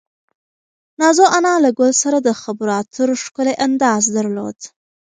[0.99, 4.57] نازو انا له ګل سره د خبرو اترو ښکلی انداز درلود.